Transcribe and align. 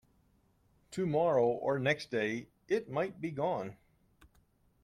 Tomorrow 0.89 1.45
or 1.45 1.77
next 1.77 2.09
day 2.09 2.47
it 2.67 2.89
might 2.89 3.17
he 3.21 3.29
gone. 3.29 3.77